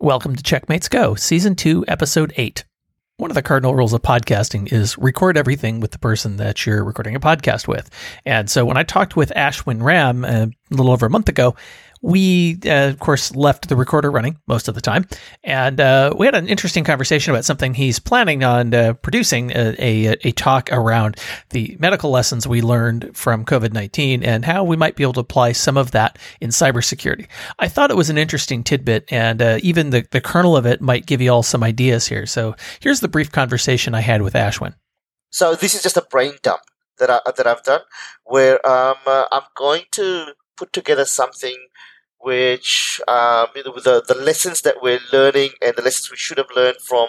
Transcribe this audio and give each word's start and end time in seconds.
Welcome 0.00 0.34
to 0.34 0.42
Checkmates 0.42 0.88
Go, 0.88 1.14
Season 1.14 1.54
2, 1.54 1.84
Episode 1.86 2.32
8. 2.36 2.64
One 3.18 3.30
of 3.30 3.36
the 3.36 3.42
cardinal 3.42 3.76
rules 3.76 3.92
of 3.92 4.02
podcasting 4.02 4.72
is 4.72 4.98
record 4.98 5.36
everything 5.36 5.78
with 5.78 5.92
the 5.92 6.00
person 6.00 6.36
that 6.38 6.66
you're 6.66 6.82
recording 6.82 7.14
a 7.14 7.20
podcast 7.20 7.68
with. 7.68 7.88
And 8.26 8.50
so 8.50 8.64
when 8.64 8.76
I 8.76 8.82
talked 8.82 9.14
with 9.14 9.32
Ashwin 9.36 9.80
Ram 9.80 10.24
uh, 10.24 10.46
a 10.46 10.50
little 10.70 10.90
over 10.90 11.06
a 11.06 11.10
month 11.10 11.28
ago, 11.28 11.54
we, 12.04 12.58
uh, 12.66 12.90
of 12.90 12.98
course, 12.98 13.34
left 13.34 13.70
the 13.70 13.76
recorder 13.76 14.10
running 14.10 14.36
most 14.46 14.68
of 14.68 14.74
the 14.74 14.82
time. 14.82 15.06
And 15.42 15.80
uh, 15.80 16.12
we 16.14 16.26
had 16.26 16.34
an 16.34 16.48
interesting 16.48 16.84
conversation 16.84 17.32
about 17.32 17.46
something 17.46 17.72
he's 17.72 17.98
planning 17.98 18.44
on 18.44 18.74
uh, 18.74 18.92
producing 18.92 19.52
a, 19.52 19.74
a, 19.78 20.16
a, 20.22 20.32
talk 20.32 20.68
around 20.70 21.16
the 21.48 21.78
medical 21.80 22.10
lessons 22.10 22.46
we 22.46 22.60
learned 22.60 23.16
from 23.16 23.46
COVID 23.46 23.72
19 23.72 24.22
and 24.22 24.44
how 24.44 24.64
we 24.64 24.76
might 24.76 24.96
be 24.96 25.02
able 25.02 25.14
to 25.14 25.20
apply 25.20 25.52
some 25.52 25.78
of 25.78 25.92
that 25.92 26.18
in 26.42 26.50
cybersecurity. 26.50 27.26
I 27.58 27.68
thought 27.68 27.90
it 27.90 27.96
was 27.96 28.10
an 28.10 28.18
interesting 28.18 28.62
tidbit, 28.62 29.10
and 29.10 29.40
uh, 29.40 29.58
even 29.62 29.88
the, 29.88 30.06
the 30.10 30.20
kernel 30.20 30.58
of 30.58 30.66
it 30.66 30.82
might 30.82 31.06
give 31.06 31.22
you 31.22 31.32
all 31.32 31.42
some 31.42 31.62
ideas 31.62 32.06
here. 32.06 32.26
So 32.26 32.54
here's 32.80 33.00
the 33.00 33.08
brief 33.08 33.32
conversation 33.32 33.94
I 33.94 34.02
had 34.02 34.20
with 34.20 34.34
Ashwin. 34.34 34.74
So 35.30 35.54
this 35.54 35.74
is 35.74 35.82
just 35.82 35.96
a 35.96 36.02
brain 36.10 36.34
dump 36.42 36.60
that 36.98 37.08
I, 37.08 37.20
that 37.34 37.46
I've 37.46 37.62
done, 37.62 37.80
where 38.24 38.54
um, 38.68 38.96
uh, 39.06 39.24
I'm 39.32 39.44
going 39.56 39.84
to 39.92 40.34
put 40.58 40.74
together 40.74 41.06
something 41.06 41.56
which 42.24 43.00
um, 43.08 43.48
you 43.54 43.64
know, 43.64 43.74
the 43.78 44.02
the 44.06 44.14
lessons 44.14 44.62
that 44.62 44.82
we're 44.82 45.00
learning 45.12 45.50
and 45.62 45.74
the 45.76 45.82
lessons 45.82 46.10
we 46.10 46.16
should 46.16 46.38
have 46.38 46.50
learned 46.56 46.78
from 46.80 47.08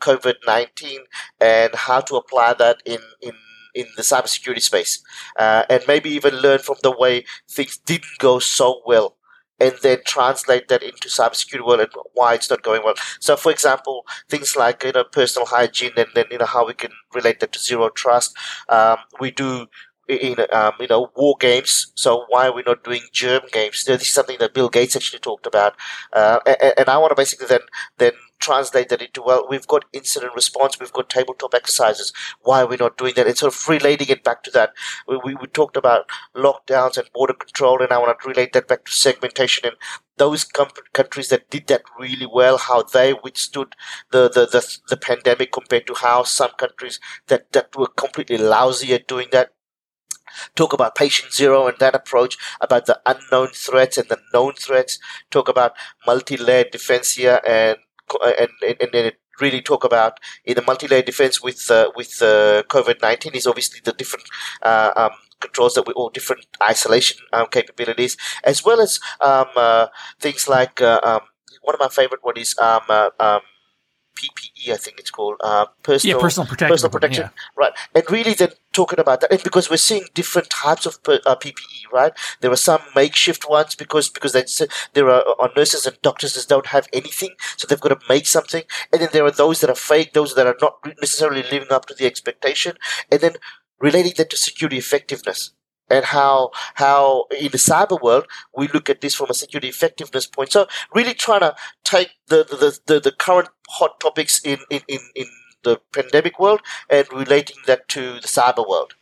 COVID 0.00 0.36
nineteen 0.46 1.00
and 1.40 1.74
how 1.74 2.00
to 2.00 2.16
apply 2.16 2.54
that 2.54 2.82
in 2.84 2.98
in 3.22 3.32
in 3.74 3.86
the 3.96 4.02
cybersecurity 4.02 4.62
space, 4.62 5.02
uh, 5.38 5.64
and 5.68 5.82
maybe 5.86 6.10
even 6.10 6.34
learn 6.36 6.58
from 6.58 6.76
the 6.82 6.90
way 6.96 7.24
things 7.50 7.76
didn't 7.78 8.18
go 8.18 8.38
so 8.38 8.80
well, 8.86 9.16
and 9.60 9.74
then 9.82 9.98
translate 10.04 10.68
that 10.68 10.82
into 10.82 11.08
cybersecurity 11.08 11.66
world 11.66 11.80
and 11.80 11.90
why 12.14 12.34
it's 12.34 12.50
not 12.50 12.62
going 12.62 12.82
well. 12.84 12.94
So, 13.20 13.36
for 13.36 13.52
example, 13.52 14.04
things 14.28 14.56
like 14.56 14.82
you 14.84 14.92
know 14.92 15.04
personal 15.04 15.46
hygiene, 15.46 15.92
and 15.96 16.08
then 16.14 16.26
you 16.30 16.38
know 16.38 16.46
how 16.46 16.66
we 16.66 16.74
can 16.74 16.92
relate 17.14 17.40
that 17.40 17.52
to 17.52 17.58
zero 17.58 17.88
trust. 17.90 18.36
Um, 18.68 18.98
we 19.20 19.30
do 19.30 19.66
in 20.08 20.36
um, 20.52 20.72
you 20.80 20.86
know 20.88 21.10
war 21.16 21.36
games. 21.38 21.92
So 21.94 22.24
why 22.28 22.48
are 22.48 22.54
we 22.54 22.62
not 22.66 22.84
doing 22.84 23.02
germ 23.12 23.42
games? 23.52 23.84
This 23.84 24.02
is 24.02 24.12
something 24.12 24.38
that 24.38 24.54
Bill 24.54 24.68
Gates 24.68 24.96
actually 24.96 25.20
talked 25.20 25.46
about, 25.46 25.74
uh, 26.12 26.40
and, 26.46 26.74
and, 26.78 26.88
I 26.88 26.98
want 26.98 27.10
to 27.10 27.16
basically 27.16 27.46
then 27.46 27.60
then 27.98 28.12
translate 28.38 28.88
that 28.90 29.02
into 29.02 29.22
well, 29.22 29.46
we've 29.48 29.66
got 29.66 29.84
incident 29.92 30.34
response, 30.34 30.78
we've 30.78 30.92
got 30.92 31.08
tabletop 31.08 31.54
exercises. 31.54 32.12
Why 32.42 32.62
are 32.62 32.66
we 32.66 32.76
not 32.76 32.98
doing 32.98 33.14
that? 33.16 33.26
And 33.26 33.36
sort 33.36 33.54
of 33.54 33.68
relating 33.68 34.08
it 34.08 34.24
back 34.24 34.42
to 34.44 34.50
that. 34.52 34.72
We, 35.08 35.18
we, 35.24 35.34
we 35.36 35.46
talked 35.46 35.76
about 35.76 36.08
lockdowns 36.34 36.98
and 36.98 37.10
border 37.12 37.34
control, 37.34 37.82
and 37.82 37.92
I 37.92 37.98
want 37.98 38.18
to 38.20 38.28
relate 38.28 38.52
that 38.52 38.68
back 38.68 38.84
to 38.84 38.92
segmentation 38.92 39.66
and 39.66 39.76
those 40.18 40.44
com- 40.44 40.68
countries 40.92 41.28
that 41.28 41.50
did 41.50 41.66
that 41.66 41.82
really 41.98 42.26
well, 42.26 42.58
how 42.58 42.82
they 42.82 43.12
withstood 43.12 43.74
the, 44.10 44.28
the, 44.28 44.46
the, 44.46 44.78
the 44.88 44.96
pandemic 44.96 45.52
compared 45.52 45.86
to 45.86 45.94
how 45.94 46.22
some 46.22 46.50
countries 46.56 47.00
that, 47.26 47.52
that 47.52 47.76
were 47.76 47.88
completely 47.88 48.38
lousy 48.38 48.94
at 48.94 49.06
doing 49.06 49.28
that 49.32 49.52
talk 50.54 50.72
about 50.72 50.94
patient 50.94 51.32
zero 51.32 51.66
and 51.66 51.78
that 51.78 51.94
approach, 51.94 52.36
about 52.60 52.86
the 52.86 53.00
unknown 53.06 53.48
threats 53.48 53.98
and 53.98 54.08
the 54.08 54.18
known 54.32 54.54
threats, 54.54 54.98
talk 55.30 55.48
about 55.48 55.72
multi-layered 56.06 56.70
defense 56.70 57.14
here 57.14 57.40
and, 57.46 57.76
and, 58.38 58.50
and, 58.66 58.76
and 58.80 58.90
then 58.92 59.12
really 59.40 59.60
talk 59.60 59.84
about 59.84 60.18
in 60.44 60.54
the 60.54 60.62
multi-layer 60.62 61.02
defense 61.02 61.42
with 61.42 61.70
uh, 61.70 61.90
with 61.94 62.22
uh, 62.22 62.62
COVID-19 62.68 63.34
is 63.34 63.46
obviously 63.46 63.80
the 63.84 63.92
different 63.92 64.26
uh, 64.62 64.92
um, 64.96 65.10
controls 65.40 65.74
that 65.74 65.86
we 65.86 65.92
all 65.94 66.10
different 66.10 66.46
isolation 66.62 67.18
um, 67.32 67.46
capabilities, 67.50 68.16
as 68.44 68.64
well 68.64 68.80
as 68.80 69.00
um, 69.20 69.46
uh, 69.56 69.86
things 70.20 70.48
like 70.48 70.80
uh, 70.80 71.00
um, 71.02 71.20
one 71.62 71.74
of 71.74 71.80
my 71.80 71.88
favorite 71.88 72.22
one 72.22 72.36
is 72.36 72.56
um, 72.58 72.82
uh, 72.88 73.10
um, 73.20 73.40
PPE, 74.16 74.72
I 74.72 74.76
think 74.76 74.98
it's 74.98 75.10
called, 75.10 75.36
personal, 75.82 76.16
yeah, 76.16 76.22
personal 76.22 76.46
protection, 76.46 76.72
personal 76.72 76.90
protection, 76.90 77.24
yeah. 77.24 77.40
right? 77.54 77.72
And 77.94 78.10
really, 78.10 78.32
then 78.32 78.48
talking 78.76 79.00
about 79.00 79.20
that, 79.20 79.32
and 79.32 79.42
because 79.42 79.70
we're 79.70 79.86
seeing 79.90 80.04
different 80.14 80.50
types 80.50 80.86
of 80.86 80.98
uh, 81.08 81.36
PPE, 81.42 81.80
right? 81.92 82.12
There 82.40 82.52
are 82.52 82.64
some 82.70 82.82
makeshift 82.94 83.48
ones 83.48 83.74
because 83.74 84.08
because 84.08 84.32
they, 84.32 84.44
there 84.94 85.08
are, 85.10 85.24
are 85.40 85.50
nurses 85.56 85.86
and 85.86 86.00
doctors 86.02 86.34
that 86.34 86.48
don't 86.48 86.66
have 86.76 86.86
anything, 86.92 87.34
so 87.56 87.66
they've 87.66 87.80
got 87.80 87.98
to 87.98 88.08
make 88.08 88.26
something, 88.26 88.64
and 88.92 89.00
then 89.00 89.08
there 89.12 89.24
are 89.24 89.30
those 89.42 89.60
that 89.60 89.70
are 89.70 89.82
fake, 89.92 90.12
those 90.12 90.34
that 90.34 90.46
are 90.46 90.60
not 90.60 90.74
necessarily 91.00 91.42
living 91.44 91.72
up 91.72 91.86
to 91.86 91.94
the 91.94 92.06
expectation, 92.06 92.76
and 93.10 93.20
then 93.20 93.36
relating 93.80 94.14
that 94.18 94.30
to 94.30 94.36
security 94.36 94.78
effectiveness 94.78 95.52
and 95.88 96.04
how 96.06 96.50
how 96.74 97.26
in 97.38 97.50
the 97.52 97.58
cyber 97.58 98.00
world 98.00 98.26
we 98.56 98.68
look 98.68 98.90
at 98.90 99.00
this 99.00 99.14
from 99.14 99.30
a 99.30 99.34
security 99.34 99.68
effectiveness 99.68 100.26
point. 100.26 100.52
So 100.52 100.66
really 100.94 101.14
trying 101.14 101.40
to 101.40 101.54
take 101.84 102.10
the 102.28 102.44
the, 102.44 102.78
the, 102.86 103.00
the 103.00 103.12
current 103.12 103.48
hot 103.68 104.00
topics 104.00 104.40
in, 104.44 104.58
in, 104.70 104.80
in, 104.88 105.00
in 105.14 105.26
the 105.66 105.80
pandemic 105.92 106.38
world 106.38 106.60
and 106.88 107.06
relating 107.12 107.56
that 107.66 107.88
to 107.88 108.14
the 108.14 108.28
cyber 108.28 108.66
world. 108.66 108.94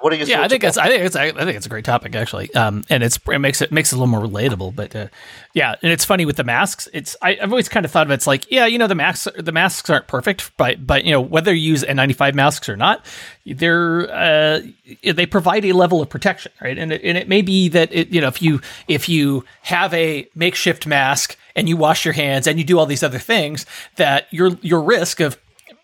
What 0.00 0.12
are 0.12 0.16
your 0.16 0.28
yeah? 0.28 0.42
I 0.42 0.48
think 0.48 0.62
it's 0.62 0.78
I 0.78 0.86
think 0.86 1.02
it's 1.02 1.16
I 1.16 1.32
think 1.32 1.56
it's 1.56 1.66
a 1.66 1.68
great 1.68 1.84
topic 1.84 2.14
actually, 2.14 2.54
um, 2.54 2.84
and 2.88 3.02
it's 3.02 3.18
it 3.28 3.38
makes 3.40 3.60
it 3.60 3.72
makes 3.72 3.92
it 3.92 3.96
a 3.96 3.98
little 3.98 4.06
more 4.06 4.20
relatable. 4.20 4.76
But 4.76 4.94
uh, 4.94 5.08
yeah, 5.54 5.74
and 5.82 5.90
it's 5.90 6.04
funny 6.04 6.24
with 6.24 6.36
the 6.36 6.44
masks. 6.44 6.88
It's 6.92 7.16
I, 7.20 7.34
have 7.34 7.50
always 7.50 7.68
kind 7.68 7.84
of 7.84 7.90
thought 7.90 8.06
of 8.06 8.12
it, 8.12 8.14
it's 8.14 8.26
like 8.26 8.48
yeah, 8.50 8.66
you 8.66 8.78
know 8.78 8.86
the 8.86 8.94
masks 8.94 9.26
the 9.36 9.50
masks 9.50 9.90
aren't 9.90 10.06
perfect, 10.06 10.52
but 10.56 10.86
but 10.86 11.04
you 11.04 11.10
know 11.10 11.20
whether 11.20 11.52
you 11.52 11.70
use 11.70 11.82
N95 11.82 12.34
masks 12.34 12.68
or 12.68 12.76
not, 12.76 13.04
they're 13.44 14.08
uh, 14.12 14.60
they 15.02 15.26
provide 15.26 15.64
a 15.64 15.72
level 15.72 16.00
of 16.00 16.08
protection, 16.08 16.52
right? 16.60 16.78
And 16.78 16.92
it, 16.92 17.02
and 17.02 17.18
it 17.18 17.28
may 17.28 17.42
be 17.42 17.68
that 17.70 17.92
it 17.92 18.10
you 18.10 18.20
know 18.20 18.28
if 18.28 18.40
you 18.40 18.60
if 18.86 19.08
you 19.08 19.44
have 19.62 19.92
a 19.94 20.28
makeshift 20.36 20.86
mask 20.86 21.36
and 21.56 21.68
you 21.68 21.76
wash 21.76 22.04
your 22.04 22.14
hands 22.14 22.46
and 22.46 22.56
you 22.56 22.64
do 22.64 22.78
all 22.78 22.86
these 22.86 23.02
other 23.02 23.18
things, 23.18 23.66
that 23.96 24.28
your 24.30 24.50
your 24.62 24.80
risk 24.80 25.18
of 25.18 25.36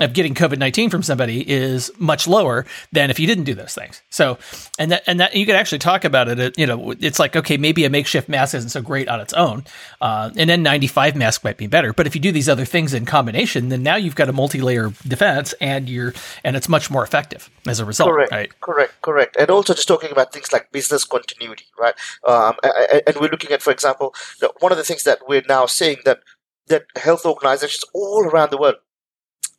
of 0.00 0.12
getting 0.12 0.34
COVID 0.34 0.58
nineteen 0.58 0.90
from 0.90 1.02
somebody 1.02 1.48
is 1.48 1.90
much 1.98 2.28
lower 2.28 2.66
than 2.92 3.10
if 3.10 3.18
you 3.18 3.26
didn't 3.26 3.44
do 3.44 3.54
those 3.54 3.74
things. 3.74 4.02
So, 4.10 4.38
and 4.78 4.92
that 4.92 5.02
and 5.06 5.20
that 5.20 5.34
you 5.34 5.46
could 5.46 5.54
actually 5.54 5.78
talk 5.78 6.04
about 6.04 6.28
it. 6.28 6.58
you 6.58 6.66
know, 6.66 6.92
it's 7.00 7.18
like 7.18 7.36
okay, 7.36 7.56
maybe 7.56 7.84
a 7.84 7.90
makeshift 7.90 8.28
mask 8.28 8.54
isn't 8.54 8.70
so 8.70 8.82
great 8.82 9.08
on 9.08 9.20
its 9.20 9.32
own, 9.32 9.64
uh, 10.00 10.30
and 10.36 10.50
then 10.50 10.62
ninety 10.62 10.86
five 10.86 11.16
mask 11.16 11.44
might 11.44 11.56
be 11.56 11.66
better. 11.66 11.92
But 11.92 12.06
if 12.06 12.14
you 12.14 12.20
do 12.20 12.32
these 12.32 12.48
other 12.48 12.64
things 12.64 12.92
in 12.92 13.06
combination, 13.06 13.68
then 13.68 13.82
now 13.82 13.96
you've 13.96 14.14
got 14.14 14.28
a 14.28 14.32
multi 14.32 14.60
layer 14.60 14.92
defense, 15.06 15.54
and 15.60 15.88
you're 15.88 16.12
and 16.44 16.56
it's 16.56 16.68
much 16.68 16.90
more 16.90 17.02
effective 17.02 17.50
as 17.66 17.80
a 17.80 17.84
result. 17.84 18.10
Correct, 18.10 18.32
right? 18.32 18.60
correct, 18.60 19.00
correct. 19.02 19.36
And 19.38 19.50
also 19.50 19.74
just 19.74 19.88
talking 19.88 20.12
about 20.12 20.32
things 20.32 20.52
like 20.52 20.70
business 20.72 21.04
continuity, 21.04 21.66
right? 21.78 21.94
Um, 22.26 22.56
and 22.62 23.16
we're 23.16 23.30
looking 23.30 23.52
at, 23.52 23.62
for 23.62 23.70
example, 23.70 24.14
one 24.60 24.72
of 24.72 24.78
the 24.78 24.84
things 24.84 25.04
that 25.04 25.20
we're 25.26 25.42
now 25.48 25.66
seeing 25.66 25.98
that 26.04 26.20
that 26.68 26.84
health 26.96 27.24
organizations 27.24 27.84
all 27.94 28.24
around 28.24 28.50
the 28.50 28.58
world 28.58 28.76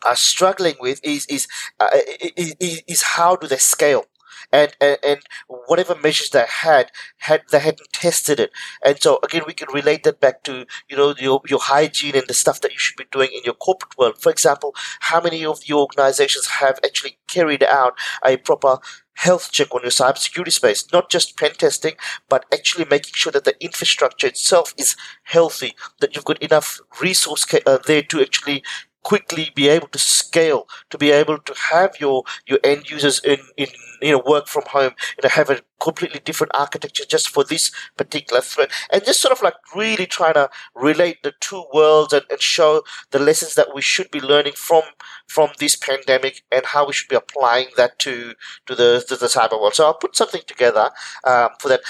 are 0.06 0.16
struggling 0.16 0.76
with 0.80 1.00
is 1.04 1.26
is, 1.28 1.48
uh, 1.80 1.90
is 2.36 2.84
is 2.88 3.02
how 3.02 3.36
do 3.36 3.48
they 3.48 3.58
scale? 3.58 4.06
And, 4.52 4.72
and 4.80 4.98
and 5.04 5.20
whatever 5.66 5.96
measures 5.96 6.30
they 6.30 6.46
had 6.48 6.92
had 7.18 7.42
they 7.52 7.60
hadn't 7.60 7.92
tested 7.92 8.40
it. 8.40 8.52
And 8.86 9.02
so 9.02 9.20
again 9.24 9.44
we 9.46 9.54
can 9.54 9.68
relate 9.74 10.04
that 10.04 10.22
back 10.22 10.44
to 10.44 10.66
you 10.88 10.96
know 10.96 11.16
your 11.20 11.42
your 11.50 11.60
hygiene 11.60 12.16
and 12.16 12.28
the 12.28 12.34
stuff 12.34 12.62
that 12.62 12.72
you 12.72 12.80
should 12.80 12.96
be 12.96 13.06
doing 13.12 13.30
in 13.34 13.42
your 13.44 13.56
corporate 13.56 13.98
world. 13.98 14.22
For 14.22 14.32
example 14.32 14.74
how 15.02 15.20
many 15.20 15.44
of 15.44 15.62
the 15.62 15.74
organizations 15.74 16.46
have 16.48 16.80
actually 16.86 17.18
carried 17.28 17.64
out 17.64 17.98
a 18.24 18.38
proper 18.38 18.78
health 19.18 19.52
check 19.52 19.74
on 19.74 19.82
your 19.82 19.92
cybersecurity 19.92 20.52
space, 20.52 20.86
not 20.94 21.10
just 21.10 21.38
pen 21.38 21.52
testing, 21.54 21.94
but 22.30 22.46
actually 22.54 22.86
making 22.86 23.14
sure 23.16 23.32
that 23.32 23.46
the 23.46 23.62
infrastructure 23.64 24.28
itself 24.28 24.74
is 24.78 24.96
healthy, 25.24 25.74
that 26.00 26.16
you've 26.16 26.26
got 26.26 26.42
enough 26.42 26.80
resource 27.02 27.46
uh, 27.66 27.80
there 27.88 28.04
to 28.04 28.22
actually 28.22 28.64
quickly 29.08 29.52
be 29.56 29.70
able 29.70 29.88
to 29.88 30.00
scale, 30.00 30.68
to 30.90 30.98
be 30.98 31.12
able 31.12 31.38
to 31.38 31.54
have 31.72 31.92
your 31.98 32.24
your 32.46 32.60
end 32.72 32.90
users 32.90 33.22
in 33.24 33.40
in 33.56 33.68
you 34.02 34.12
know 34.12 34.22
work 34.34 34.48
from 34.48 34.64
home, 34.68 34.92
you 35.16 35.22
know 35.24 35.30
have 35.30 35.50
a 35.50 35.62
completely 35.80 36.20
different 36.20 36.52
architecture 36.54 37.06
just 37.06 37.30
for 37.30 37.44
this 37.46 37.72
particular 37.96 38.42
threat, 38.42 38.70
and 38.92 39.06
just 39.06 39.22
sort 39.22 39.32
of 39.32 39.42
like 39.42 39.54
really 39.74 40.06
trying 40.06 40.34
to 40.34 40.50
relate 40.76 41.24
the 41.24 41.34
two 41.40 41.64
worlds 41.74 42.12
and, 42.12 42.26
and 42.30 42.42
show 42.42 42.82
the 43.12 43.20
lessons 43.20 43.56
that 43.56 43.74
we 43.74 43.82
should 43.82 44.12
be 44.12 44.20
learning 44.20 44.58
from 44.68 44.84
from 45.28 45.50
this 45.58 45.78
pandemic 45.78 46.44
and 46.52 46.66
how 46.66 46.86
we 46.86 46.94
should 46.94 47.10
be 47.10 47.16
applying 47.16 47.68
that 47.78 47.98
to 48.00 48.34
to 48.66 48.76
the 48.76 49.06
to 49.08 49.16
the 49.16 49.28
cyber 49.28 49.60
world. 49.62 49.76
So 49.76 49.86
I'll 49.86 50.04
put 50.06 50.18
something 50.18 50.42
together 50.46 50.92
um, 51.24 51.50
for 51.62 51.70
that 51.70 51.82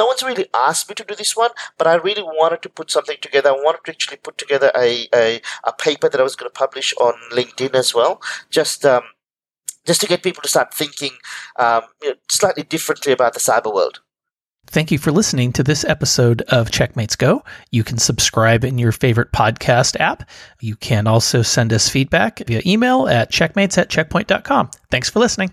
no 0.00 0.06
one's 0.06 0.22
really 0.22 0.46
asked 0.54 0.88
me 0.88 0.94
to 0.94 1.04
do 1.04 1.14
this 1.14 1.36
one, 1.36 1.50
but 1.76 1.86
I 1.86 1.94
really 1.96 2.22
wanted 2.22 2.62
to 2.62 2.70
put 2.70 2.90
something 2.90 3.18
together. 3.20 3.50
I 3.50 3.52
wanted 3.52 3.84
to 3.84 3.90
actually 3.90 4.16
put 4.16 4.38
together 4.38 4.72
a, 4.74 5.06
a, 5.14 5.42
a 5.64 5.74
paper 5.74 6.08
that 6.08 6.18
I 6.18 6.22
was 6.22 6.36
going 6.36 6.50
to 6.50 6.58
publish 6.58 6.94
on 6.94 7.12
LinkedIn 7.30 7.74
as 7.74 7.94
well, 7.94 8.22
just 8.48 8.86
um, 8.86 9.02
just 9.86 10.00
to 10.00 10.06
get 10.06 10.22
people 10.22 10.42
to 10.42 10.48
start 10.48 10.72
thinking 10.72 11.10
um, 11.56 11.82
you 12.02 12.08
know, 12.08 12.14
slightly 12.30 12.62
differently 12.62 13.12
about 13.12 13.34
the 13.34 13.40
cyber 13.40 13.74
world. 13.74 14.00
Thank 14.68 14.90
you 14.90 14.96
for 14.96 15.12
listening 15.12 15.52
to 15.52 15.62
this 15.62 15.84
episode 15.84 16.40
of 16.48 16.70
Checkmates 16.70 17.18
Go. 17.18 17.42
You 17.70 17.84
can 17.84 17.98
subscribe 17.98 18.64
in 18.64 18.78
your 18.78 18.92
favorite 18.92 19.32
podcast 19.32 20.00
app. 20.00 20.26
You 20.60 20.76
can 20.76 21.06
also 21.06 21.42
send 21.42 21.74
us 21.74 21.90
feedback 21.90 22.38
via 22.46 22.62
email 22.64 23.06
at 23.06 23.30
checkmates 23.30 23.76
at 23.76 23.90
checkpoint.com. 23.90 24.70
Thanks 24.90 25.10
for 25.10 25.18
listening. 25.18 25.52